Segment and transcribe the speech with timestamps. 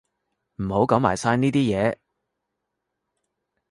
[0.55, 1.95] 唔好講埋晒呢啲嘢